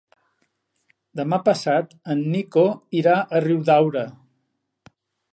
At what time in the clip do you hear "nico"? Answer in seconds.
2.35-2.63